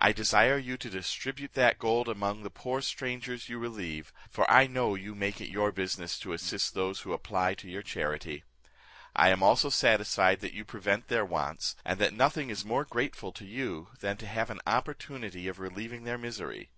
I 0.00 0.12
desire 0.12 0.56
you 0.56 0.78
to 0.78 0.88
distribute 0.88 1.52
that 1.52 1.78
gold 1.78 2.08
among 2.08 2.42
the 2.42 2.48
poor 2.50 2.80
strangers 2.80 3.50
you 3.50 3.58
relieve, 3.58 4.10
for 4.30 4.50
I 4.50 4.66
know 4.66 4.94
you 4.94 5.14
make 5.14 5.38
it 5.38 5.50
your 5.50 5.70
business 5.70 6.18
to 6.20 6.32
assist 6.32 6.72
those 6.72 7.00
who 7.00 7.12
apply 7.12 7.56
to 7.56 7.68
your 7.68 7.82
charity. 7.82 8.42
I 9.14 9.28
am 9.28 9.42
also 9.42 9.68
satisfied 9.68 10.40
that 10.40 10.54
you 10.54 10.64
prevent 10.64 11.08
their 11.08 11.26
wants, 11.26 11.76
and 11.84 11.98
that 12.00 12.14
nothing 12.14 12.48
is 12.48 12.64
more 12.64 12.86
grateful 12.86 13.32
to 13.32 13.44
you, 13.44 13.88
than 14.00 14.16
to 14.16 14.26
have 14.26 14.48
an 14.48 14.62
opportunity 14.66 15.46
of 15.46 15.58
relieving 15.60 16.04
their 16.04 16.16
misery." 16.16 16.70